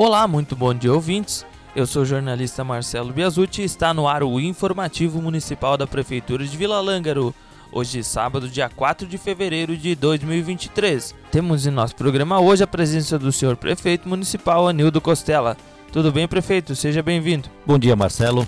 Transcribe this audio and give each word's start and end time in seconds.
Olá, 0.00 0.28
muito 0.28 0.54
bom 0.54 0.72
dia, 0.72 0.94
ouvintes. 0.94 1.44
Eu 1.74 1.84
sou 1.84 2.02
o 2.02 2.06
jornalista 2.06 2.62
Marcelo 2.62 3.12
Biasucci 3.12 3.62
e 3.62 3.64
está 3.64 3.92
no 3.92 4.06
ar 4.06 4.22
o 4.22 4.38
Informativo 4.38 5.20
Municipal 5.20 5.76
da 5.76 5.88
Prefeitura 5.88 6.46
de 6.46 6.56
Vila 6.56 6.80
Lângaro. 6.80 7.34
Hoje, 7.72 8.04
sábado, 8.04 8.48
dia 8.48 8.68
4 8.68 9.08
de 9.08 9.18
fevereiro 9.18 9.76
de 9.76 9.96
2023. 9.96 11.16
Temos 11.32 11.66
em 11.66 11.72
nosso 11.72 11.96
programa 11.96 12.38
hoje 12.38 12.62
a 12.62 12.66
presença 12.68 13.18
do 13.18 13.32
senhor 13.32 13.56
prefeito 13.56 14.08
municipal 14.08 14.68
Anildo 14.68 15.00
Costela. 15.00 15.56
Tudo 15.92 16.12
bem, 16.12 16.28
prefeito? 16.28 16.76
Seja 16.76 17.02
bem-vindo. 17.02 17.48
Bom 17.66 17.76
dia, 17.76 17.96
Marcelo. 17.96 18.46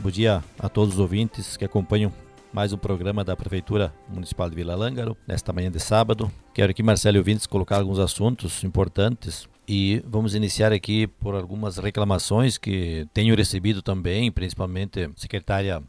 Bom 0.00 0.10
dia 0.12 0.44
a 0.60 0.68
todos 0.68 0.94
os 0.94 1.00
ouvintes 1.00 1.56
que 1.56 1.64
acompanham 1.64 2.12
mais 2.52 2.72
um 2.72 2.78
programa 2.78 3.24
da 3.24 3.34
Prefeitura 3.34 3.92
Municipal 4.08 4.48
de 4.48 4.54
Vila 4.54 4.76
Lângaro, 4.76 5.16
nesta 5.26 5.52
manhã 5.52 5.72
de 5.72 5.80
sábado. 5.80 6.30
Quero 6.54 6.70
aqui, 6.70 6.84
Marcelo 6.84 7.16
e 7.16 7.18
ouvintes, 7.18 7.48
colocar 7.48 7.78
alguns 7.78 7.98
assuntos 7.98 8.62
importantes 8.62 9.48
e 9.68 10.02
vamos 10.06 10.34
iniciar 10.34 10.72
aqui 10.72 11.06
por 11.06 11.34
algumas 11.34 11.76
reclamações 11.76 12.56
que 12.56 13.06
tenho 13.12 13.36
recebido 13.36 13.82
também, 13.82 14.32
principalmente 14.32 15.04
a 15.04 15.10
secretária 15.14 15.82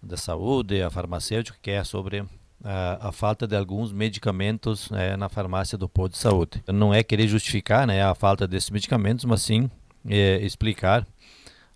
da 0.00 0.16
Saúde, 0.16 0.80
a 0.80 0.88
farmacêutica, 0.88 1.58
que 1.60 1.72
é 1.72 1.82
sobre 1.82 2.24
a, 2.62 3.08
a 3.08 3.10
falta 3.10 3.44
de 3.44 3.56
alguns 3.56 3.92
medicamentos 3.92 4.88
né, 4.90 5.16
na 5.16 5.28
farmácia 5.28 5.76
do 5.76 5.88
posto 5.88 6.12
de 6.12 6.18
saúde. 6.18 6.62
Não 6.68 6.94
é 6.94 7.02
querer 7.02 7.26
justificar 7.26 7.88
né, 7.88 8.04
a 8.04 8.14
falta 8.14 8.46
desses 8.46 8.70
medicamentos, 8.70 9.24
mas 9.24 9.42
sim 9.42 9.68
é, 10.08 10.36
explicar 10.36 11.04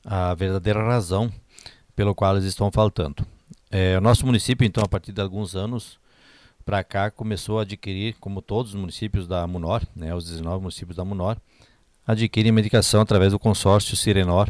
a 0.04 0.34
verdadeira 0.34 0.80
razão 0.84 1.28
pelo 1.96 2.14
qual 2.14 2.36
eles 2.36 2.44
estão 2.44 2.70
faltando. 2.70 3.26
É, 3.68 3.98
o 3.98 4.00
nosso 4.00 4.24
município, 4.24 4.64
então, 4.64 4.84
a 4.84 4.88
partir 4.88 5.10
de 5.10 5.20
alguns 5.20 5.56
anos, 5.56 5.98
para 6.64 6.82
cá 6.82 7.10
começou 7.10 7.58
a 7.58 7.62
adquirir, 7.62 8.16
como 8.20 8.40
todos 8.40 8.74
os 8.74 8.80
municípios 8.80 9.26
da 9.26 9.46
Munor, 9.46 9.82
né, 9.94 10.14
os 10.14 10.24
19 10.26 10.60
municípios 10.60 10.96
da 10.96 11.04
Munor, 11.04 11.36
adquirem 12.06 12.52
medicação 12.52 13.00
através 13.00 13.32
do 13.32 13.38
consórcio 13.38 13.96
Sirenor, 13.96 14.48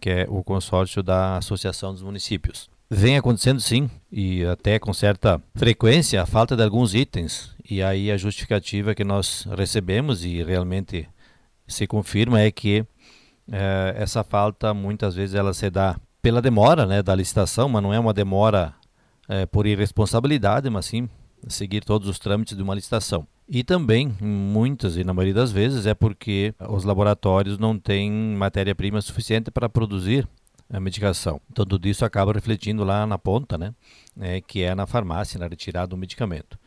que 0.00 0.10
é 0.10 0.26
o 0.28 0.42
consórcio 0.42 1.02
da 1.02 1.36
Associação 1.36 1.92
dos 1.92 2.02
Municípios. 2.02 2.68
Vem 2.90 3.16
acontecendo 3.16 3.60
sim, 3.60 3.88
e 4.10 4.44
até 4.44 4.78
com 4.78 4.92
certa 4.92 5.40
frequência, 5.54 6.20
a 6.20 6.26
falta 6.26 6.54
de 6.54 6.62
alguns 6.62 6.94
itens. 6.94 7.54
E 7.68 7.82
aí 7.82 8.10
a 8.10 8.18
justificativa 8.18 8.94
que 8.94 9.04
nós 9.04 9.46
recebemos 9.56 10.24
e 10.24 10.42
realmente 10.42 11.08
se 11.66 11.86
confirma 11.86 12.40
é 12.40 12.50
que 12.50 12.84
é, 13.50 13.94
essa 13.96 14.22
falta 14.22 14.74
muitas 14.74 15.14
vezes 15.14 15.34
ela 15.34 15.54
se 15.54 15.70
dá 15.70 15.96
pela 16.20 16.42
demora 16.42 16.84
né, 16.84 17.02
da 17.02 17.14
licitação, 17.14 17.68
mas 17.68 17.82
não 17.82 17.94
é 17.94 17.98
uma 17.98 18.12
demora 18.12 18.74
é, 19.28 19.46
por 19.46 19.66
irresponsabilidade, 19.66 20.68
mas 20.68 20.86
sim 20.86 21.08
seguir 21.48 21.84
todos 21.84 22.08
os 22.08 22.18
trâmites 22.18 22.56
de 22.56 22.62
uma 22.62 22.74
licitação. 22.74 23.26
E 23.48 23.62
também, 23.62 24.14
muitas 24.20 24.96
e 24.96 25.04
na 25.04 25.12
maioria 25.12 25.34
das 25.34 25.52
vezes, 25.52 25.84
é 25.84 25.94
porque 25.94 26.54
os 26.68 26.84
laboratórios 26.84 27.58
não 27.58 27.78
têm 27.78 28.10
matéria-prima 28.10 29.00
suficiente 29.00 29.50
para 29.50 29.68
produzir 29.68 30.26
a 30.72 30.80
medicação. 30.80 31.40
Tudo 31.54 31.86
isso 31.86 32.04
acaba 32.04 32.32
refletindo 32.32 32.82
lá 32.82 33.06
na 33.06 33.18
ponta, 33.18 33.58
né? 33.58 33.74
É, 34.18 34.40
que 34.40 34.62
é 34.62 34.74
na 34.74 34.86
farmácia, 34.86 35.38
na 35.38 35.46
retirada 35.46 35.88
do 35.88 35.96
medicamento. 35.96 36.58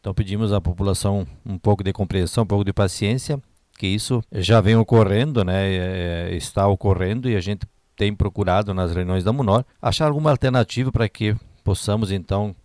Então, 0.00 0.12
pedimos 0.12 0.52
à 0.52 0.60
população 0.60 1.24
um 1.46 1.56
pouco 1.56 1.84
de 1.84 1.92
compreensão, 1.92 2.42
um 2.42 2.46
pouco 2.46 2.64
de 2.64 2.72
paciência, 2.72 3.40
que 3.78 3.86
isso 3.86 4.20
já 4.32 4.60
vem 4.60 4.74
ocorrendo, 4.74 5.44
né? 5.44 5.68
É, 5.68 6.28
é 6.32 6.34
está 6.34 6.66
ocorrendo 6.66 7.28
e 7.30 7.36
a 7.36 7.40
gente 7.40 7.66
tem 7.94 8.12
procurado 8.12 8.74
nas 8.74 8.92
reuniões 8.92 9.22
da 9.22 9.32
Munor 9.32 9.64
achar 9.80 10.06
alguma 10.08 10.30
alternativa 10.30 10.90
para 10.90 11.08
que 11.08 11.36
possamos, 11.62 12.10
então, 12.10 12.56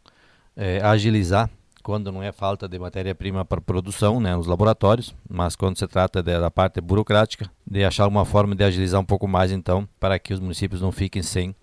é, 0.55 0.81
agilizar 0.81 1.47
quando 1.87 2.11
não 2.11 2.21
é 2.21 2.33
falta 2.33 2.67
de 2.67 2.77
matéria-prima 2.77 3.45
para 3.45 3.61
produção, 3.61 4.19
né, 4.19 4.35
nos 4.35 4.45
laboratórios, 4.45 5.15
mas 5.29 5.55
quando 5.55 5.79
se 5.79 5.87
trata 5.87 6.21
de, 6.21 6.37
da 6.37 6.51
parte 6.51 6.81
burocrática, 6.81 7.49
de 7.65 7.85
achar 7.85 8.09
uma 8.09 8.25
forma 8.25 8.53
de 8.53 8.61
agilizar 8.61 8.99
um 8.99 9.05
pouco 9.05 9.25
mais, 9.25 9.53
então, 9.53 9.87
para 9.97 10.19
que 10.19 10.33
os 10.33 10.39
municípios 10.41 10.81
não 10.81 10.91
fiquem 10.91 11.23
sem 11.23 11.55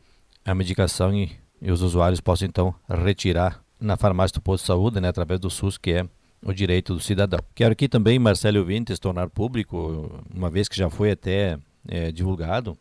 a 0.42 0.54
medicação 0.54 1.14
e, 1.14 1.30
e 1.60 1.70
os 1.70 1.82
usuários 1.82 2.22
possam, 2.22 2.48
então, 2.48 2.74
retirar 2.88 3.62
na 3.78 3.98
farmácia 3.98 4.36
do 4.36 4.40
posto 4.40 4.62
de 4.62 4.68
saúde, 4.68 4.98
né, 4.98 5.08
através 5.08 5.38
do 5.38 5.50
SUS, 5.50 5.76
que 5.76 5.92
é 5.92 6.08
o 6.42 6.54
direito 6.54 6.94
do 6.94 7.00
cidadão. 7.00 7.40
Quero 7.54 7.72
aqui 7.72 7.86
também, 7.86 8.18
Marcelo 8.18 8.64
Vintes, 8.64 8.98
tornar 8.98 9.28
público, 9.28 10.24
uma 10.34 10.48
vez 10.48 10.70
que 10.70 10.76
já 10.78 10.88
foi 10.88 11.10
até 11.10 11.58
é, 11.86 12.10
divulgado 12.10 12.78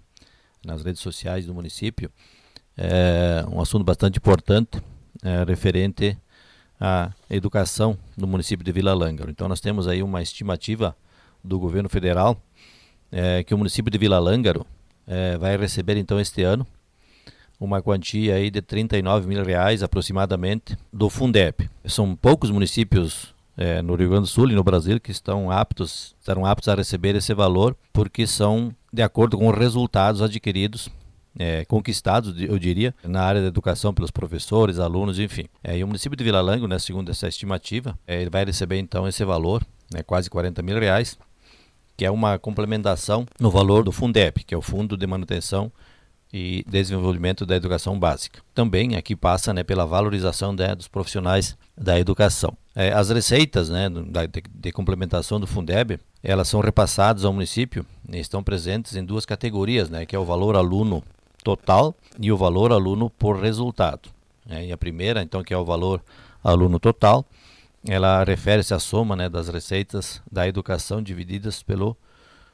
nas 0.66 0.82
redes 0.82 1.02
sociais 1.02 1.46
do 1.46 1.53
município, 1.53 2.09
é 2.78 3.44
um 3.52 3.59
assunto 3.59 3.84
bastante 3.84 4.18
importante, 4.18 4.82
é, 5.22 5.44
referente 5.44 6.18
a 6.79 7.11
educação 7.29 7.97
no 8.17 8.28
município 8.28 8.63
de 8.63 8.72
Vila 8.72 8.94
Lângaro. 8.94 9.31
Então 9.31 9.47
nós 9.47 9.59
temos 9.59 9.88
aí 9.88 10.03
uma 10.03 10.22
estimativa 10.22 10.95
do 11.44 11.59
governo 11.59 11.89
federal 11.89 12.38
é, 13.11 13.44
que 13.44 13.53
o 13.53 13.57
município 13.57 13.91
de 13.91 13.97
Vila 13.97 14.19
Lângaro 14.19 14.66
é, 15.06 15.38
vai 15.38 15.56
receber 15.57 15.97
então 15.97 16.19
este 16.19 16.44
ano 16.44 16.66
uma 17.59 17.81
quantia 17.81 18.35
aí 18.35 18.50
de 18.50 18.61
39 18.61 19.28
mil 19.28 19.44
reais 19.44 19.84
aproximadamente 19.84 20.78
do 20.91 21.09
Fundeb. 21.09 21.69
São 21.85 22.16
poucos 22.16 22.50
municípios 22.50 23.34
é, 23.55 23.81
no 23.81 23.95
Rio 23.95 24.09
Grande 24.09 24.23
do 24.23 24.28
Sul 24.28 24.50
e 24.50 24.55
no 24.55 24.63
Brasil 24.63 25.00
que 25.00 25.11
estão 25.11 25.50
aptos, 25.51 26.16
estarão 26.19 26.45
aptos 26.45 26.67
a 26.67 26.75
receber 26.75 27.16
esse 27.16 27.34
valor 27.34 27.75
porque 27.94 28.28
são 28.28 28.73
de 28.91 29.01
acordo 29.01 29.38
com 29.38 29.47
os 29.47 29.57
resultados 29.57 30.22
adquiridos 30.22 30.90
é, 31.38 31.66
conquistados, 31.66 32.34
eu 32.42 32.58
diria, 32.60 32.94
na 33.04 33.24
área 33.24 33.42
da 33.42 33.48
educação 33.48 33.94
pelos 33.94 34.12
professores, 34.12 34.80
alunos, 34.80 35.20
enfim. 35.20 35.46
É, 35.64 35.78
e 35.78 35.84
o 35.84 35.88
município 35.88 36.16
de 36.16 36.24
Vila 36.24 36.42
Lango, 36.42 36.68
né, 36.68 36.78
segundo 36.80 37.10
essa 37.10 37.28
estimativa, 37.28 37.98
é, 38.08 38.22
ele 38.22 38.30
vai 38.30 38.46
receber 38.46 38.78
então 38.78 39.08
esse 39.08 39.24
valor, 39.26 39.64
né, 39.92 40.04
quase 40.04 40.30
40 40.30 40.62
mil 40.62 40.80
reais, 40.80 41.18
que 41.96 42.06
é 42.06 42.12
uma 42.12 42.40
complementação 42.40 43.26
no 43.40 43.50
valor 43.50 43.84
do 43.84 43.92
Fundep, 43.92 44.44
que 44.44 44.54
é 44.54 44.58
o 44.58 44.62
Fundo 44.62 44.98
de 44.98 45.06
Manutenção 45.06 45.72
e 46.34 46.66
Desenvolvimento 46.68 47.46
da 47.46 47.56
Educação 47.56 48.00
Básica. 48.00 48.42
Também 48.56 48.96
aqui 48.96 49.16
passa 49.16 49.54
né, 49.54 49.64
pela 49.64 49.86
valorização 49.86 50.52
né, 50.52 50.74
dos 50.74 50.88
profissionais 50.88 51.56
da 51.78 52.00
educação. 52.00 52.58
É, 52.76 52.92
as 52.92 53.10
receitas 53.12 53.70
né, 53.70 53.88
de, 53.88 54.44
de, 54.50 54.72
complementação 54.72 55.40
do 55.40 55.46
Fundeb, 55.46 56.00
elas 56.24 56.48
são 56.48 56.60
repassadas 56.60 57.24
ao 57.24 57.32
município 57.32 57.86
e 58.12 58.18
estão 58.18 58.44
presentes 58.44 58.96
em 58.96 59.06
duas 59.06 59.28
categorias, 59.28 59.92
né, 59.92 60.08
que 60.08 60.16
é 60.16 60.20
o 60.20 60.26
valor 60.26 60.56
aluno 60.56 61.04
total 61.44 61.96
e 62.20 62.31
o 62.31 62.38
valor 62.38 62.72
aluno 62.72 63.09
por 63.09 63.38
resultado. 63.40 64.09
É, 64.50 64.66
e 64.66 64.72
a 64.72 64.78
primeira, 64.78 65.22
então, 65.22 65.44
que 65.44 65.54
é 65.54 65.58
o 65.58 65.66
valor 65.66 66.02
aluno 66.44 66.80
total, 66.80 67.26
ela 67.88 68.24
refere-se 68.24 68.74
à 68.74 68.80
soma 68.80 69.16
né, 69.16 69.30
das 69.30 69.48
receitas 69.48 70.22
da 70.32 70.48
educação 70.48 71.02
divididas 71.02 71.62
pelo 71.62 71.96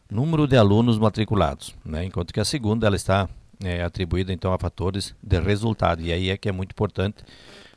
número 0.10 0.48
de 0.48 0.58
alunos 0.58 0.98
matriculados, 0.98 1.76
né, 1.86 2.04
enquanto 2.04 2.34
que 2.34 2.40
a 2.40 2.46
segunda 2.46 2.88
ela 2.88 2.96
está 2.96 3.30
é, 3.64 3.84
atribuída 3.84 4.34
então 4.34 4.52
a 4.54 4.58
fatores 4.58 5.16
de 5.22 5.40
resultado. 5.40 6.02
E 6.02 6.12
aí 6.12 6.30
é 6.30 6.38
que 6.38 6.50
é 6.50 6.52
muito 6.52 6.72
importante 6.72 7.18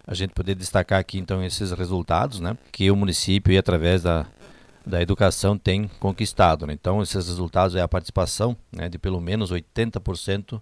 a 0.07 0.15
gente 0.15 0.31
poder 0.31 0.55
destacar 0.55 0.99
aqui 0.99 1.19
então 1.19 1.45
esses 1.45 1.73
resultados, 1.73 2.41
né, 2.41 2.57
que 2.71 2.91
o 2.91 2.97
município 2.97 3.53
e 3.53 3.59
através 3.59 4.03
da 4.03 4.27
da 4.85 5.01
educação 5.01 5.57
tem 5.57 5.89
conquistado. 6.01 6.67
Né? 6.67 6.73
Então, 6.73 7.03
esses 7.03 7.29
resultados 7.29 7.75
é 7.75 7.81
a 7.81 7.89
participação 7.89 8.57
né, 8.71 8.89
de 8.89 8.99
pelo 8.99 9.21
menos 9.21 9.53
80% 9.53 10.61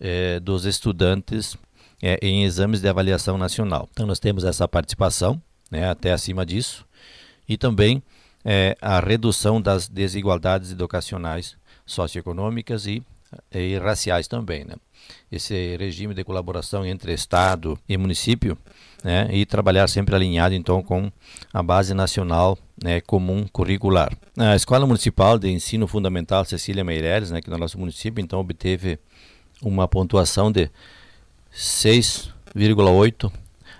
é, 0.00 0.40
dos 0.40 0.64
estudantes 0.64 1.56
é, 2.02 2.18
em 2.22 2.44
exames 2.44 2.80
de 2.80 2.88
avaliação 2.88 3.38
nacional. 3.38 3.88
Então 3.92 4.06
nós 4.06 4.18
temos 4.18 4.44
essa 4.44 4.68
participação, 4.68 5.40
né, 5.70 5.88
até 5.88 6.12
acima 6.12 6.44
disso, 6.44 6.86
e 7.48 7.56
também 7.56 8.02
é, 8.44 8.76
a 8.80 9.00
redução 9.00 9.60
das 9.60 9.88
desigualdades 9.88 10.70
educacionais, 10.70 11.56
socioeconômicas 11.84 12.86
e, 12.86 13.02
e 13.52 13.76
raciais 13.78 14.28
também. 14.28 14.64
Né? 14.64 14.74
Esse 15.30 15.76
regime 15.76 16.14
de 16.14 16.24
colaboração 16.24 16.84
entre 16.84 17.12
Estado 17.12 17.78
e 17.88 17.96
município 17.96 18.56
né, 19.02 19.28
e 19.30 19.46
trabalhar 19.46 19.88
sempre 19.88 20.14
alinhado 20.14 20.54
então 20.54 20.82
com 20.82 21.10
a 21.52 21.62
base 21.62 21.94
nacional 21.94 22.58
né, 22.82 23.00
comum 23.00 23.46
curricular. 23.52 24.16
A 24.36 24.54
Escola 24.54 24.86
Municipal 24.86 25.38
de 25.38 25.48
Ensino 25.48 25.86
Fundamental 25.86 26.44
Cecília 26.44 26.84
Meireles, 26.84 27.30
né, 27.30 27.40
que 27.40 27.50
no 27.50 27.58
nosso 27.58 27.78
município 27.78 28.22
então 28.22 28.40
obteve 28.40 28.98
uma 29.62 29.88
pontuação 29.88 30.50
de 30.50 30.70
6,8 31.54 33.32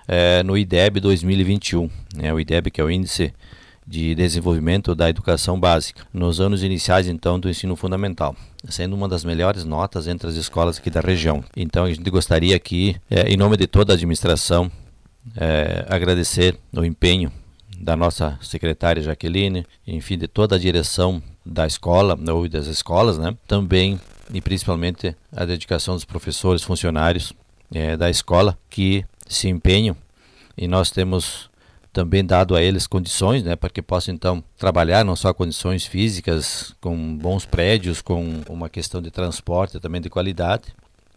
é, 0.08 0.43
no 0.43 0.56
IDEB 0.56 1.00
2021. 1.00 1.90
Né, 2.14 2.32
o 2.32 2.40
IDEB 2.40 2.70
que 2.70 2.81
é 2.81 2.84
o 2.84 2.90
Índice 2.90 3.32
de 3.87 4.14
Desenvolvimento 4.14 4.94
da 4.94 5.08
Educação 5.08 5.61
Básica, 5.61 6.05
nos 6.12 6.40
anos 6.40 6.64
iniciais 6.64 7.06
então 7.06 7.38
do 7.38 7.49
ensino 7.49 7.76
fundamental, 7.76 8.34
sendo 8.69 8.96
uma 8.96 9.08
das 9.08 9.25
melhores 9.25 9.64
notas 9.64 10.08
entre 10.08 10.28
as 10.28 10.34
escolas 10.34 10.78
aqui 10.78 10.90
da 10.90 11.00
região. 11.00 11.44
Então 11.56 11.84
a 11.84 11.93
gente 11.93 12.11
gostaria 12.11 12.56
aqui, 12.56 12.96
é, 13.08 13.28
em 13.32 13.37
nome 13.37 13.56
de 13.56 13.67
toda 13.69 13.93
a 13.93 13.94
administração, 13.94 14.70
é, 15.37 15.87
agradecer 15.88 16.58
o 16.73 16.84
empenho 16.84 17.31
da 17.78 17.94
nossa 17.94 18.38
secretária 18.43 19.02
Jaqueline, 19.02 19.64
enfim, 19.87 20.19
de 20.19 20.26
toda 20.26 20.56
a 20.56 20.58
direção 20.58 21.23
da 21.44 21.67
escola 21.67 22.19
ou 22.32 22.49
das 22.49 22.67
escolas, 22.67 23.19
né? 23.19 23.37
Também 23.46 24.00
e 24.32 24.40
principalmente 24.40 25.17
a 25.32 25.44
dedicação 25.44 25.94
dos 25.94 26.05
professores, 26.05 26.62
funcionários 26.62 27.32
é, 27.73 27.96
da 27.96 28.11
escola 28.11 28.58
que 28.69 29.05
se 29.28 29.49
empenham 29.49 29.96
e 30.56 30.67
nós 30.67 30.90
temos 30.90 31.50
também 31.93 32.25
dado 32.25 32.55
a 32.55 32.62
eles 32.62 32.87
condições, 32.87 33.43
né, 33.43 33.56
para 33.56 33.70
que 33.70 33.81
possam 33.81 34.14
então 34.14 34.44
trabalhar 34.58 35.05
não 35.05 35.17
só 35.17 35.32
condições 35.32 35.87
físicas, 35.87 36.75
com 36.81 37.17
bons 37.17 37.46
prédios, 37.46 38.02
com 38.02 38.43
uma 38.49 38.69
questão 38.69 39.00
de 39.00 39.11
transporte 39.11 39.81
também 39.81 40.00
de 40.00 40.11
qualidade, 40.11 40.64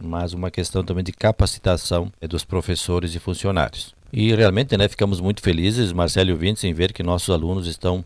mas 0.01 0.33
uma 0.33 0.49
questão 0.49 0.83
também 0.83 1.03
de 1.03 1.11
capacitação 1.11 2.09
eh, 2.21 2.27
dos 2.27 2.45
professores 2.45 3.13
e 3.13 3.19
funcionários. 3.19 3.93
E 4.11 4.33
realmente, 4.33 4.75
né, 4.77 4.87
ficamos 4.87 5.19
muito 5.19 5.41
felizes, 5.41 5.91
Marcelo 5.91 6.31
e 6.31 6.33
Vintes, 6.33 6.63
em 6.63 6.73
ver 6.73 6.93
que 6.93 7.03
nossos 7.03 7.29
alunos 7.29 7.67
estão 7.67 8.03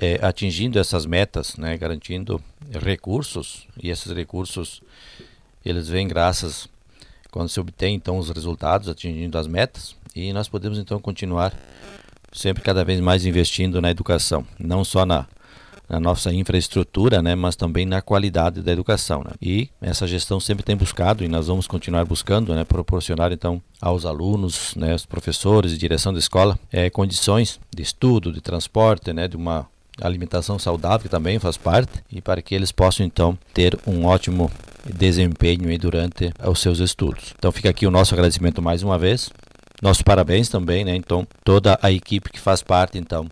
é, 0.00 0.18
atingindo 0.22 0.78
essas 0.78 1.04
metas, 1.04 1.56
né, 1.56 1.76
garantindo 1.76 2.42
recursos 2.82 3.66
e 3.80 3.90
esses 3.90 4.10
recursos 4.10 4.82
eles 5.64 5.88
vêm 5.88 6.08
graças 6.08 6.66
quando 7.30 7.50
se 7.50 7.60
obtém 7.60 7.94
então 7.94 8.18
os 8.18 8.30
resultados, 8.30 8.88
atingindo 8.88 9.36
as 9.36 9.46
metas 9.46 9.94
e 10.16 10.32
nós 10.32 10.48
podemos 10.48 10.78
então 10.78 10.98
continuar 10.98 11.52
sempre 12.32 12.62
cada 12.62 12.82
vez 12.82 12.98
mais 12.98 13.26
investindo 13.26 13.80
na 13.80 13.90
educação, 13.90 14.46
não 14.58 14.84
só 14.84 15.04
na, 15.04 15.26
na 15.86 16.00
nossa 16.00 16.32
infraestrutura, 16.32 17.20
né, 17.20 17.34
mas 17.34 17.54
também 17.54 17.84
na 17.84 18.00
qualidade 18.00 18.62
da 18.62 18.72
educação. 18.72 19.22
Né? 19.22 19.32
E 19.42 19.68
essa 19.82 20.06
gestão 20.06 20.40
sempre 20.40 20.64
tem 20.64 20.76
buscado 20.76 21.22
e 21.22 21.28
nós 21.28 21.48
vamos 21.48 21.66
continuar 21.66 22.06
buscando, 22.06 22.54
né, 22.54 22.64
proporcionar 22.64 23.32
então 23.32 23.60
aos 23.80 24.06
alunos, 24.06 24.74
né, 24.76 24.94
os 24.94 25.04
professores 25.04 25.72
e 25.72 25.78
direção 25.78 26.12
da 26.12 26.18
escola 26.18 26.58
é, 26.72 26.88
condições 26.88 27.60
de 27.74 27.82
estudo, 27.82 28.32
de 28.32 28.40
transporte, 28.40 29.12
né, 29.12 29.28
de 29.28 29.36
uma 29.36 29.68
alimentação 30.00 30.58
saudável 30.58 31.00
que 31.00 31.08
também 31.08 31.38
faz 31.38 31.56
parte 31.56 32.02
e 32.10 32.20
para 32.20 32.42
que 32.42 32.54
eles 32.54 32.72
possam 32.72 33.04
então 33.04 33.38
ter 33.52 33.78
um 33.86 34.04
ótimo 34.04 34.50
desempenho 34.84 35.78
durante 35.78 36.32
os 36.44 36.58
seus 36.60 36.78
estudos. 36.78 37.34
Então 37.38 37.52
fica 37.52 37.70
aqui 37.70 37.86
o 37.86 37.90
nosso 37.90 38.14
agradecimento 38.14 38.62
mais 38.62 38.82
uma 38.82 38.98
vez 38.98 39.30
nossos 39.82 40.02
parabéns 40.02 40.48
também, 40.48 40.84
né? 40.84 40.94
Então, 40.94 41.26
toda 41.42 41.78
a 41.80 41.90
equipe 41.90 42.30
que 42.30 42.38
faz 42.38 42.62
parte, 42.62 42.98
então, 42.98 43.26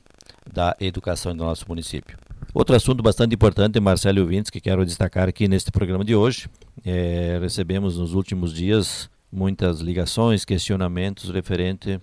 da 0.50 0.74
educação 0.80 1.36
do 1.36 1.44
nosso 1.44 1.66
município. 1.68 2.16
Outro 2.54 2.74
assunto 2.74 3.02
bastante 3.02 3.34
importante, 3.34 3.78
Marcelo 3.78 4.24
Vintes, 4.26 4.50
que 4.50 4.60
quero 4.60 4.84
destacar 4.84 5.28
aqui 5.28 5.46
neste 5.46 5.70
programa 5.70 6.04
de 6.04 6.14
hoje. 6.14 6.48
É, 6.84 7.38
recebemos 7.40 7.98
nos 7.98 8.14
últimos 8.14 8.54
dias 8.54 9.10
muitas 9.30 9.80
ligações, 9.80 10.46
questionamentos 10.46 11.28
referente 11.28 12.00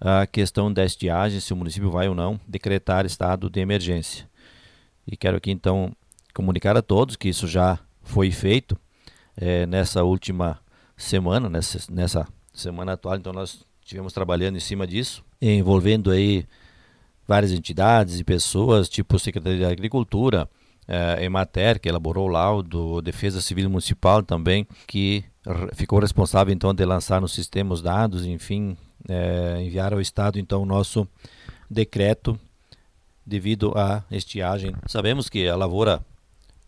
à 0.00 0.26
questão 0.26 0.72
da 0.72 0.84
estiagem, 0.84 1.40
se 1.40 1.52
o 1.52 1.56
município 1.56 1.90
vai 1.90 2.08
ou 2.08 2.14
não 2.14 2.38
decretar 2.46 3.06
estado 3.06 3.48
de 3.48 3.60
emergência. 3.60 4.28
E 5.06 5.16
quero 5.16 5.36
aqui 5.36 5.50
então 5.50 5.94
comunicar 6.32 6.76
a 6.76 6.82
todos 6.82 7.16
que 7.16 7.28
isso 7.28 7.46
já 7.46 7.78
foi 8.02 8.30
feito 8.30 8.76
é, 9.36 9.66
nessa 9.66 10.02
última 10.02 10.58
semana, 10.96 11.48
nessa, 11.48 11.92
nessa 11.92 12.28
semana 12.52 12.92
atual, 12.92 13.16
então 13.16 13.32
nós 13.32 13.64
estivemos 13.80 14.12
trabalhando 14.12 14.56
em 14.56 14.60
cima 14.60 14.86
disso, 14.86 15.24
envolvendo 15.40 16.10
aí 16.10 16.46
várias 17.26 17.52
entidades 17.52 18.20
e 18.20 18.24
pessoas, 18.24 18.88
tipo 18.88 19.18
Secretaria 19.18 19.58
de 19.58 19.64
Agricultura, 19.64 20.48
eh, 20.88 21.24
Emater, 21.24 21.80
que 21.80 21.88
elaborou 21.88 22.28
o 22.28 22.32
laudo, 22.32 23.02
Defesa 23.02 23.40
Civil 23.40 23.68
Municipal 23.70 24.22
também, 24.22 24.66
que 24.86 25.24
ficou 25.74 25.98
responsável 25.98 26.52
então 26.52 26.72
de 26.72 26.84
lançar 26.84 27.20
no 27.20 27.28
sistema 27.28 27.74
os 27.74 27.82
dados, 27.82 28.24
enfim, 28.24 28.76
eh, 29.08 29.58
enviar 29.60 29.92
ao 29.92 30.00
Estado 30.00 30.38
então 30.38 30.62
o 30.62 30.66
nosso 30.66 31.06
decreto 31.70 32.38
devido 33.26 33.72
à 33.76 34.04
estiagem. 34.10 34.74
Sabemos 34.86 35.28
que 35.28 35.48
a 35.48 35.56
lavoura 35.56 36.02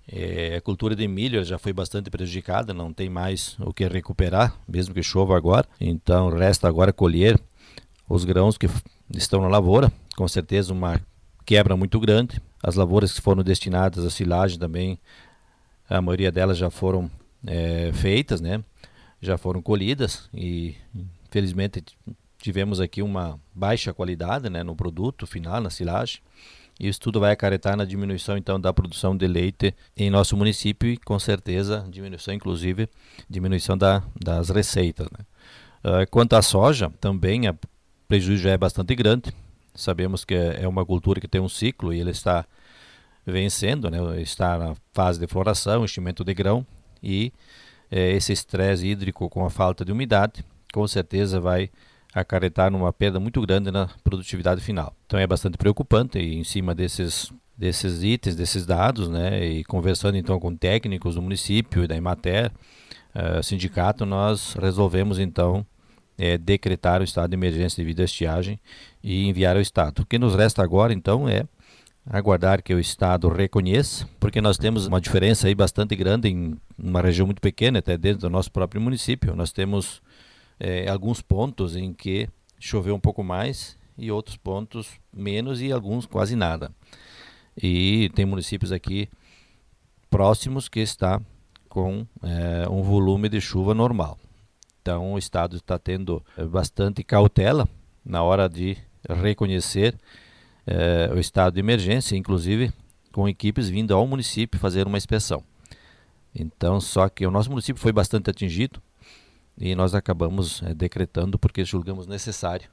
é, 0.08 0.56
a 0.56 0.60
cultura 0.60 0.94
de 0.94 1.06
milho 1.08 1.44
já 1.44 1.58
foi 1.58 1.72
bastante 1.72 2.10
prejudicada, 2.10 2.72
não 2.72 2.92
tem 2.92 3.10
mais 3.10 3.56
o 3.58 3.72
que 3.72 3.86
recuperar, 3.88 4.54
mesmo 4.68 4.94
que 4.94 5.02
chova 5.02 5.36
agora. 5.36 5.66
Então 5.80 6.30
resta 6.30 6.68
agora 6.68 6.92
colher 6.92 7.40
os 8.08 8.24
grãos 8.24 8.56
que 8.56 8.68
estão 9.14 9.40
na 9.40 9.48
lavoura. 9.48 9.90
Com 10.16 10.28
certeza 10.28 10.72
uma 10.72 11.00
quebra 11.44 11.76
muito 11.76 11.98
grande. 11.98 12.40
As 12.66 12.74
lavouras 12.74 13.12
que 13.12 13.20
foram 13.20 13.44
destinadas 13.44 14.04
à 14.04 14.10
silagem 14.10 14.58
também, 14.58 14.98
a 15.88 16.02
maioria 16.02 16.32
delas 16.32 16.58
já 16.58 16.68
foram 16.68 17.08
é, 17.46 17.92
feitas, 17.92 18.40
né? 18.40 18.60
Já 19.22 19.38
foram 19.38 19.62
colhidas 19.62 20.28
e 20.34 20.74
infelizmente 21.28 21.84
tivemos 22.38 22.80
aqui 22.80 23.02
uma 23.02 23.38
baixa 23.54 23.94
qualidade, 23.94 24.50
né, 24.50 24.64
no 24.64 24.74
produto 24.74 25.28
final, 25.28 25.60
na 25.60 25.70
silagem. 25.70 26.18
Isso 26.80 26.98
tudo 26.98 27.20
vai 27.20 27.30
acarretar 27.30 27.76
na 27.76 27.84
diminuição 27.84 28.36
então 28.36 28.60
da 28.60 28.72
produção 28.72 29.16
de 29.16 29.28
leite 29.28 29.72
em 29.96 30.10
nosso 30.10 30.36
município 30.36 30.88
e 30.88 30.96
com 30.96 31.20
certeza 31.20 31.86
diminuição 31.88 32.34
inclusive 32.34 32.88
diminuição 33.30 33.78
da, 33.78 34.02
das 34.20 34.50
receitas. 34.50 35.06
Né? 35.12 35.24
Uh, 35.84 36.10
quanto 36.10 36.34
à 36.34 36.42
soja, 36.42 36.92
também 37.00 37.48
o 37.48 37.56
prejuízo 38.08 38.42
já 38.42 38.50
é 38.50 38.58
bastante 38.58 38.92
grande. 38.96 39.32
Sabemos 39.72 40.24
que 40.24 40.34
é 40.34 40.66
uma 40.66 40.84
cultura 40.84 41.20
que 41.20 41.28
tem 41.28 41.40
um 41.40 41.48
ciclo 41.48 41.94
e 41.94 42.00
ele 42.00 42.10
está 42.10 42.44
vencendo, 43.26 43.90
né? 43.90 43.98
está 44.20 44.56
na 44.58 44.74
fase 44.92 45.18
de 45.18 45.26
floração, 45.26 45.84
enchimento 45.84 46.24
de 46.24 46.32
grão 46.32 46.64
e 47.02 47.32
eh, 47.90 48.12
esse 48.12 48.32
estresse 48.32 48.86
hídrico 48.86 49.28
com 49.28 49.44
a 49.44 49.50
falta 49.50 49.84
de 49.84 49.92
umidade 49.92 50.44
com 50.72 50.86
certeza 50.86 51.40
vai 51.40 51.70
acarretar 52.14 52.70
numa 52.70 52.92
perda 52.92 53.18
muito 53.18 53.40
grande 53.40 53.70
na 53.70 53.88
produtividade 54.04 54.60
final. 54.60 54.94
Então 55.06 55.18
é 55.18 55.26
bastante 55.26 55.56
preocupante 55.56 56.18
e 56.18 56.36
em 56.36 56.44
cima 56.44 56.74
desses 56.74 57.32
desses 57.56 58.02
itens, 58.02 58.36
desses 58.36 58.66
dados, 58.66 59.08
né, 59.08 59.42
e 59.42 59.64
conversando 59.64 60.18
então 60.18 60.38
com 60.38 60.54
técnicos 60.54 61.14
do 61.14 61.22
município 61.22 61.84
e 61.84 61.86
da 61.86 61.96
Emater, 61.96 62.52
uh, 63.14 63.42
sindicato, 63.42 64.04
nós 64.04 64.52
resolvemos 64.60 65.18
então 65.18 65.64
é, 66.18 66.36
decretar 66.36 67.00
o 67.00 67.04
estado 67.04 67.30
de 67.30 67.34
emergência 67.34 67.82
devido 67.82 68.00
à 68.00 68.04
estiagem 68.04 68.60
e 69.02 69.26
enviar 69.26 69.56
ao 69.56 69.62
estado. 69.62 70.00
O 70.02 70.06
que 70.06 70.18
nos 70.18 70.34
resta 70.34 70.62
agora 70.62 70.92
então 70.92 71.26
é 71.26 71.44
aguardar 72.08 72.62
que 72.62 72.72
o 72.72 72.78
estado 72.78 73.28
reconheça, 73.28 74.08
porque 74.20 74.40
nós 74.40 74.56
temos 74.56 74.86
uma 74.86 75.00
diferença 75.00 75.48
aí 75.48 75.54
bastante 75.54 75.96
grande 75.96 76.28
em 76.28 76.56
uma 76.78 77.00
região 77.00 77.26
muito 77.26 77.40
pequena, 77.40 77.80
até 77.80 77.98
dentro 77.98 78.20
do 78.20 78.30
nosso 78.30 78.50
próprio 78.50 78.80
município. 78.80 79.34
Nós 79.34 79.52
temos 79.52 80.00
é, 80.58 80.88
alguns 80.88 81.20
pontos 81.20 81.74
em 81.74 81.92
que 81.92 82.28
choveu 82.58 82.94
um 82.94 83.00
pouco 83.00 83.24
mais 83.24 83.76
e 83.98 84.10
outros 84.10 84.36
pontos 84.36 85.00
menos 85.12 85.60
e 85.60 85.72
alguns 85.72 86.06
quase 86.06 86.36
nada. 86.36 86.70
E 87.60 88.10
tem 88.14 88.24
municípios 88.24 88.70
aqui 88.70 89.08
próximos 90.08 90.68
que 90.68 90.80
está 90.80 91.20
com 91.68 92.06
é, 92.22 92.68
um 92.70 92.82
volume 92.82 93.28
de 93.28 93.40
chuva 93.40 93.74
normal. 93.74 94.18
Então 94.80 95.14
o 95.14 95.18
estado 95.18 95.56
está 95.56 95.78
tendo 95.78 96.24
é, 96.36 96.44
bastante 96.44 97.02
cautela 97.02 97.68
na 98.04 98.22
hora 98.22 98.48
de 98.48 98.76
reconhecer 99.08 99.98
é, 100.66 101.10
o 101.14 101.18
estado 101.18 101.54
de 101.54 101.60
emergência, 101.60 102.16
inclusive 102.16 102.72
com 103.12 103.28
equipes 103.28 103.68
vindo 103.68 103.94
ao 103.94 104.06
município 104.06 104.60
fazer 104.60 104.86
uma 104.86 104.98
inspeção. 104.98 105.42
Então, 106.34 106.80
só 106.80 107.08
que 107.08 107.26
o 107.26 107.30
nosso 107.30 107.48
município 107.48 107.80
foi 107.80 107.92
bastante 107.92 108.28
atingido 108.28 108.82
e 109.56 109.74
nós 109.74 109.94
acabamos 109.94 110.62
é, 110.62 110.74
decretando 110.74 111.38
porque 111.38 111.64
julgamos 111.64 112.06
necessário 112.06 112.68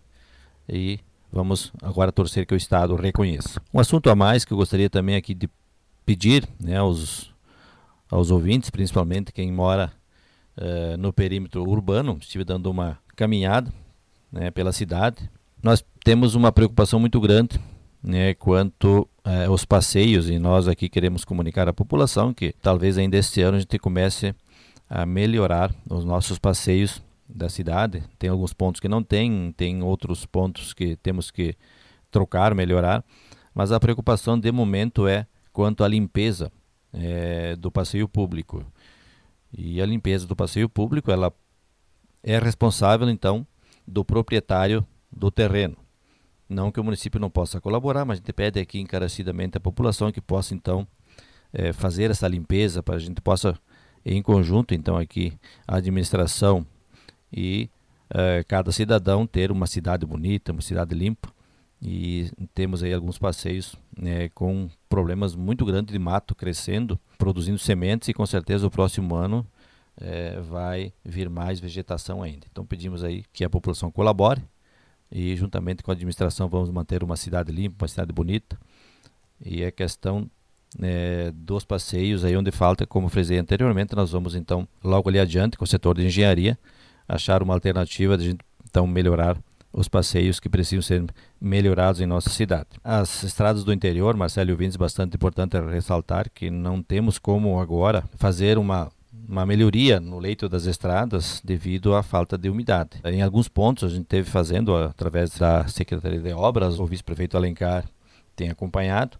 e 0.67 0.99
vamos 1.31 1.71
agora 1.81 2.11
torcer 2.11 2.45
que 2.45 2.53
o 2.53 2.57
Estado 2.57 2.95
reconheça. 2.95 3.61
Um 3.73 3.79
assunto 3.79 4.09
a 4.09 4.15
mais 4.15 4.43
que 4.43 4.51
eu 4.51 4.57
gostaria 4.57 4.89
também 4.89 5.15
aqui 5.15 5.33
de 5.33 5.49
pedir 6.05 6.47
né, 6.59 6.77
aos, 6.77 7.33
aos 8.09 8.31
ouvintes, 8.31 8.69
principalmente 8.69 9.31
quem 9.31 9.51
mora 9.51 9.93
uh, 10.57 10.97
no 10.97 11.13
perímetro 11.13 11.63
urbano, 11.63 12.17
estive 12.19 12.43
dando 12.43 12.69
uma 12.69 12.99
caminhada 13.15 13.73
né, 14.29 14.51
pela 14.51 14.73
cidade. 14.73 15.29
Nós 15.61 15.83
temos 16.03 16.35
uma 16.35 16.51
preocupação 16.51 16.99
muito 16.99 17.21
grande 17.21 17.59
né, 18.03 18.33
quanto 18.33 19.07
uh, 19.25 19.49
aos 19.49 19.63
passeios 19.63 20.29
e 20.29 20.37
nós 20.37 20.67
aqui 20.67 20.89
queremos 20.89 21.23
comunicar 21.23 21.69
à 21.69 21.73
população 21.73 22.33
que 22.33 22.53
talvez 22.61 22.97
ainda 22.97 23.17
este 23.17 23.41
ano 23.41 23.57
a 23.57 23.59
gente 23.61 23.79
comece 23.79 24.35
a 24.89 25.05
melhorar 25.05 25.73
os 25.89 26.03
nossos 26.03 26.37
passeios 26.37 27.01
da 27.27 27.49
cidade. 27.49 28.03
Tem 28.19 28.29
alguns 28.29 28.53
pontos 28.53 28.81
que 28.81 28.89
não 28.89 29.01
tem, 29.01 29.53
tem 29.55 29.81
outros 29.81 30.25
pontos 30.25 30.73
que 30.73 30.97
temos 30.97 31.31
que 31.31 31.55
trocar, 32.11 32.53
melhorar, 32.53 33.03
mas 33.55 33.71
a 33.71 33.79
preocupação 33.79 34.37
de 34.37 34.51
momento 34.51 35.07
é 35.07 35.25
quanto 35.51 35.83
à 35.83 35.87
limpeza 35.87 36.51
é, 36.91 37.55
do 37.55 37.71
passeio 37.71 38.07
público. 38.07 38.65
E 39.55 39.81
a 39.81 39.85
limpeza 39.85 40.27
do 40.27 40.35
passeio 40.35 40.67
público 40.67 41.09
ela 41.09 41.31
é 42.21 42.37
responsável 42.37 43.09
então 43.09 43.47
do 43.87 44.03
proprietário 44.03 44.85
do 45.11 45.31
terreno. 45.31 45.82
Não 46.53 46.71
que 46.71 46.79
o 46.79 46.83
município 46.83 47.19
não 47.19 47.29
possa 47.29 47.59
colaborar, 47.59 48.05
mas 48.05 48.17
a 48.17 48.19
gente 48.19 48.33
pede 48.33 48.59
aqui 48.59 48.79
encarecidamente 48.79 49.57
à 49.57 49.59
população 49.59 50.11
que 50.11 50.21
possa 50.21 50.53
então 50.53 50.87
é, 51.51 51.73
fazer 51.73 52.11
essa 52.11 52.27
limpeza 52.27 52.81
para 52.81 52.95
a 52.95 52.99
gente 52.99 53.21
possa 53.21 53.57
em 54.05 54.21
conjunto, 54.21 54.73
então, 54.73 54.97
aqui, 54.97 55.33
a 55.67 55.77
administração 55.77 56.65
e 57.31 57.69
uh, 58.11 58.45
cada 58.47 58.71
cidadão 58.71 59.25
ter 59.25 59.51
uma 59.51 59.65
cidade 59.65 60.05
bonita, 60.05 60.51
uma 60.51 60.61
cidade 60.61 60.93
limpa. 60.93 61.31
E 61.81 62.31
temos 62.53 62.81
aí 62.81 62.93
alguns 62.93 63.17
passeios 63.17 63.75
né, 63.97 64.29
com 64.29 64.69
problemas 64.87 65.35
muito 65.35 65.65
grandes 65.65 65.91
de 65.91 65.99
mato 65.99 66.33
crescendo, 66.33 66.97
produzindo 67.17 67.57
sementes, 67.57 68.07
e 68.07 68.13
com 68.13 68.25
certeza 68.25 68.67
o 68.67 68.71
próximo 68.71 69.15
ano 69.15 69.45
é, 69.97 70.39
vai 70.39 70.93
vir 71.03 71.29
mais 71.29 71.59
vegetação 71.59 72.23
ainda. 72.23 72.47
Então 72.49 72.65
pedimos 72.65 73.03
aí 73.03 73.23
que 73.33 73.43
a 73.43 73.49
população 73.49 73.91
colabore 73.91 74.41
e 75.13 75.35
juntamente 75.35 75.83
com 75.83 75.91
a 75.91 75.93
administração 75.93 76.49
vamos 76.49 76.71
manter 76.71 77.03
uma 77.03 77.15
cidade 77.15 77.51
limpa, 77.51 77.83
uma 77.83 77.87
cidade 77.87 78.11
bonita. 78.11 78.57
E 79.39 79.61
é 79.61 79.69
questão 79.69 80.27
é, 80.81 81.31
dos 81.35 81.63
passeios 81.63 82.25
aí 82.25 82.35
onde 82.35 82.51
falta, 82.51 82.87
como 82.87 83.09
frisei 83.09 83.37
anteriormente, 83.37 83.95
nós 83.95 84.11
vamos 84.11 84.33
então 84.33 84.67
logo 84.83 85.07
ali 85.09 85.19
adiante 85.19 85.55
com 85.55 85.65
o 85.65 85.67
setor 85.67 85.97
de 85.97 86.05
engenharia 86.05 86.57
achar 87.07 87.43
uma 87.43 87.53
alternativa 87.53 88.17
de 88.17 88.35
então 88.67 88.87
melhorar 88.87 89.37
os 89.71 89.87
passeios 89.87 90.39
que 90.39 90.49
precisam 90.49 90.81
ser 90.81 91.03
melhorados 91.39 92.01
em 92.01 92.05
nossa 92.05 92.29
cidade. 92.29 92.69
As 92.83 93.23
estradas 93.23 93.63
do 93.63 93.73
interior, 93.73 94.15
Marcelo 94.15 94.51
Ouvintes, 94.51 94.77
bastante 94.77 95.15
importante 95.15 95.59
ressaltar 95.59 96.29
que 96.31 96.49
não 96.49 96.81
temos 96.81 97.19
como 97.19 97.59
agora 97.59 98.03
fazer 98.17 98.57
uma 98.57 98.91
uma 99.27 99.45
melhoria 99.45 99.99
no 99.99 100.19
leito 100.19 100.49
das 100.49 100.65
estradas 100.65 101.41
devido 101.43 101.95
à 101.95 102.03
falta 102.03 102.37
de 102.37 102.49
umidade. 102.49 102.99
Em 103.05 103.21
alguns 103.21 103.47
pontos 103.47 103.91
a 103.91 103.95
gente 103.95 104.05
teve 104.05 104.29
fazendo 104.29 104.75
através 104.75 105.37
da 105.37 105.67
Secretaria 105.67 106.19
de 106.19 106.33
Obras, 106.33 106.79
o 106.79 106.85
vice-prefeito 106.85 107.37
Alencar 107.37 107.85
tem 108.35 108.49
acompanhado, 108.49 109.17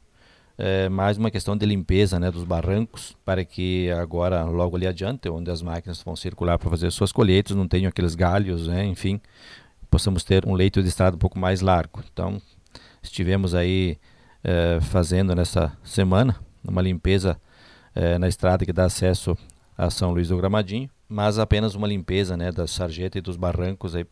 é, 0.57 0.88
mais 0.88 1.17
uma 1.17 1.31
questão 1.31 1.57
de 1.57 1.65
limpeza 1.65 2.19
né, 2.19 2.29
dos 2.29 2.43
barrancos, 2.43 3.15
para 3.25 3.43
que 3.43 3.89
agora, 3.91 4.43
logo 4.43 4.75
ali 4.75 4.86
adiante, 4.86 5.27
onde 5.29 5.50
as 5.50 5.62
máquinas 5.62 6.01
vão 6.03 6.15
circular 6.15 6.60
para 6.60 6.69
fazer 6.69 6.91
suas 6.91 7.12
colheitas, 7.12 7.55
não 7.55 7.67
tenham 7.67 7.89
aqueles 7.89 8.13
galhos, 8.13 8.67
né, 8.67 8.86
enfim, 8.86 9.19
possamos 9.89 10.24
ter 10.24 10.48
um 10.48 10.53
leito 10.53 10.81
de 10.81 10.89
estrada 10.89 11.15
um 11.15 11.19
pouco 11.19 11.39
mais 11.39 11.62
largo. 11.62 12.03
Então, 12.12 12.41
estivemos 13.01 13.55
aí 13.55 13.98
é, 14.43 14.79
fazendo 14.81 15.33
nessa 15.33 15.75
semana 15.83 16.36
uma 16.63 16.81
limpeza 16.81 17.39
é, 17.95 18.17
na 18.17 18.27
estrada 18.27 18.65
que 18.65 18.74
dá 18.74 18.86
acesso 18.86 19.38
a 19.77 19.89
São 19.89 20.11
Luís 20.11 20.29
do 20.29 20.37
Gramadinho, 20.37 20.89
mas 21.07 21.37
apenas 21.37 21.75
uma 21.75 21.87
limpeza 21.87 22.35
né, 22.37 22.51
da 22.51 22.67
sarjeta 22.67 23.17
e 23.17 23.21
dos 23.21 23.37
barrancos, 23.37 23.95
aí, 23.95 24.05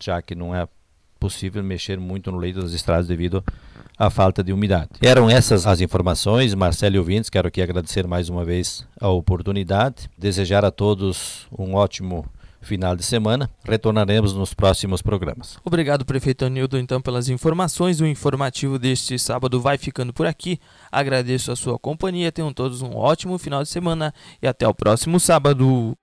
já 0.00 0.20
que 0.20 0.34
não 0.34 0.54
é 0.54 0.66
possível 1.18 1.62
mexer 1.64 1.98
muito 1.98 2.30
no 2.30 2.38
leito 2.38 2.60
das 2.60 2.72
estradas 2.72 3.06
devido 3.06 3.42
à 3.98 4.10
falta 4.10 4.44
de 4.44 4.52
umidade. 4.52 4.90
Eram 5.00 5.30
essas 5.30 5.66
as 5.66 5.80
informações, 5.80 6.54
Marcelo 6.54 6.96
e 6.96 6.98
ouvintes, 6.98 7.30
quero 7.30 7.48
aqui 7.48 7.62
agradecer 7.62 8.06
mais 8.06 8.28
uma 8.28 8.44
vez 8.44 8.86
a 9.00 9.08
oportunidade, 9.08 10.10
desejar 10.18 10.64
a 10.64 10.70
todos 10.70 11.46
um 11.56 11.74
ótimo 11.74 12.26
final 12.64 12.96
de 12.96 13.02
semana. 13.02 13.50
Retornaremos 13.64 14.32
nos 14.32 14.54
próximos 14.54 15.02
programas. 15.02 15.58
Obrigado, 15.64 16.04
prefeito 16.04 16.44
Anildo, 16.44 16.78
então, 16.78 17.00
pelas 17.00 17.28
informações. 17.28 18.00
O 18.00 18.06
informativo 18.06 18.78
deste 18.78 19.18
sábado 19.18 19.60
vai 19.60 19.78
ficando 19.78 20.12
por 20.12 20.26
aqui. 20.26 20.58
Agradeço 20.90 21.52
a 21.52 21.56
sua 21.56 21.78
companhia. 21.78 22.32
Tenham 22.32 22.52
todos 22.52 22.82
um 22.82 22.94
ótimo 22.96 23.38
final 23.38 23.62
de 23.62 23.68
semana 23.68 24.12
e 24.42 24.46
até 24.46 24.66
o 24.66 24.74
próximo 24.74 25.18
sábado. 25.18 25.96